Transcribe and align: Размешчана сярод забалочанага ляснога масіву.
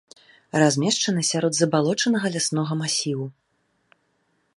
Размешчана 0.61 1.21
сярод 1.31 1.53
забалочанага 1.57 2.27
ляснога 2.37 2.73
масіву. 2.83 3.25